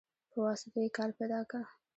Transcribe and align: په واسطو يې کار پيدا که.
په 0.31 0.37
واسطو 0.45 0.79
يې 0.83 0.89
کار 0.97 1.09
پيدا 1.19 1.41
که. 1.49 1.59